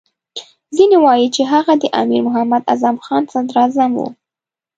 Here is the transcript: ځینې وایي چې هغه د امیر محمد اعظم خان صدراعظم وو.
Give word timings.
ځینې 0.75 0.97
وایي 1.05 1.27
چې 1.35 1.41
هغه 1.51 1.73
د 1.81 1.83
امیر 2.01 2.21
محمد 2.27 2.61
اعظم 2.71 2.95
خان 3.05 3.23
صدراعظم 3.33 3.91
وو. 3.99 4.07